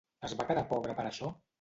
Es 0.29 0.33
va 0.39 0.47
quedar 0.47 0.65
pobre 0.73 0.97
per 1.01 1.09
això? 1.13 1.35